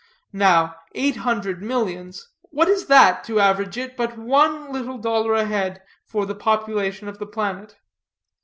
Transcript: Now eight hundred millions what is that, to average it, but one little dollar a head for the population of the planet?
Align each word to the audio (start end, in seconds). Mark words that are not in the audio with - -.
Now 0.33 0.77
eight 0.95 1.17
hundred 1.17 1.61
millions 1.61 2.27
what 2.49 2.67
is 2.67 2.87
that, 2.87 3.23
to 3.25 3.39
average 3.39 3.77
it, 3.77 3.95
but 3.95 4.17
one 4.17 4.73
little 4.73 4.97
dollar 4.97 5.35
a 5.35 5.45
head 5.45 5.83
for 6.07 6.25
the 6.25 6.33
population 6.33 7.07
of 7.07 7.19
the 7.19 7.27
planet? 7.27 7.77